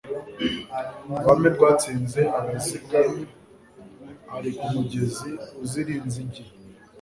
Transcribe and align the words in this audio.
Ruhame 1.13 1.47
rwatsinze 1.55 2.21
Abaziga 2.37 3.01
Ari 4.35 4.51
ku 4.57 4.65
mugezi 4.73 5.29
uzira 5.63 5.91
inzige 5.99 6.43